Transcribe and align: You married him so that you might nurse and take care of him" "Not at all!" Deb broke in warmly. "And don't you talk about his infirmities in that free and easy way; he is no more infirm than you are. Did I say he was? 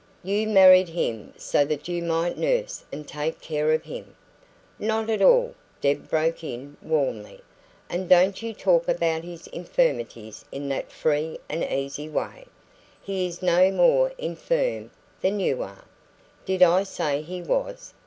You 0.23 0.47
married 0.47 0.89
him 0.89 1.31
so 1.37 1.63
that 1.65 1.87
you 1.87 2.01
might 2.01 2.35
nurse 2.35 2.83
and 2.91 3.07
take 3.07 3.39
care 3.39 3.71
of 3.71 3.83
him" 3.83 4.15
"Not 4.79 5.11
at 5.11 5.21
all!" 5.21 5.53
Deb 5.79 6.09
broke 6.09 6.43
in 6.43 6.75
warmly. 6.81 7.39
"And 7.87 8.09
don't 8.09 8.41
you 8.41 8.51
talk 8.55 8.87
about 8.87 9.23
his 9.23 9.45
infirmities 9.49 10.43
in 10.51 10.69
that 10.69 10.91
free 10.91 11.39
and 11.47 11.63
easy 11.63 12.09
way; 12.09 12.45
he 12.99 13.27
is 13.27 13.43
no 13.43 13.69
more 13.69 14.11
infirm 14.17 14.89
than 15.21 15.39
you 15.39 15.61
are. 15.61 15.85
Did 16.45 16.63
I 16.63 16.81
say 16.81 17.21
he 17.21 17.43
was? 17.43 17.93